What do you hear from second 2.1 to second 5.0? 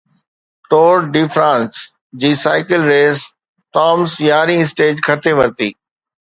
جي cycle racer Thomas يارهين stage